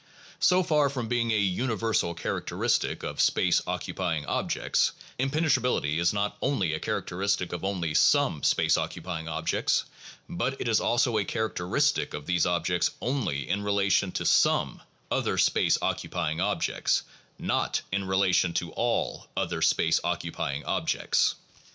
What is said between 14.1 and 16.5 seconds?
to some other space occupying